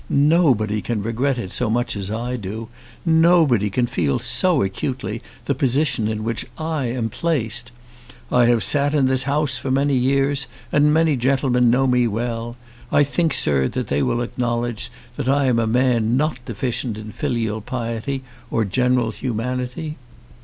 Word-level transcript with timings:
Nobody 0.09 0.81
can 0.81 1.03
regret 1.03 1.37
it 1.37 1.51
so 1.51 1.69
much 1.69 1.95
as 1.95 2.09
I 2.09 2.35
do! 2.35 2.69
Nobody 3.05 3.69
can 3.69 3.85
feel 3.85 4.17
so 4.17 4.63
acutely 4.63 5.21
the 5.45 5.53
position 5.53 6.07
in 6.07 6.23
which 6.23 6.43
I 6.57 6.85
am 6.85 7.07
placed! 7.07 7.71
I 8.31 8.47
have 8.47 8.63
sat 8.63 8.95
in 8.95 9.05
this 9.05 9.25
House 9.29 9.59
for 9.59 9.69
many 9.69 9.95
years, 9.95 10.47
and 10.71 10.91
many 10.91 11.15
gentlemen 11.17 11.69
know 11.69 11.85
me 11.85 12.07
well. 12.07 12.55
I 12.91 13.03
think, 13.03 13.35
Sir, 13.35 13.67
that 13.67 13.89
they 13.89 14.01
will 14.01 14.21
acknowledge 14.23 14.91
that 15.17 15.29
I 15.29 15.45
am 15.45 15.59
a 15.59 15.67
man 15.67 16.17
not 16.17 16.39
deficient 16.45 16.97
in 16.97 17.11
filial 17.11 17.61
piety 17.61 18.23
or 18.49 18.65
general 18.65 19.11
humanity. 19.11 19.97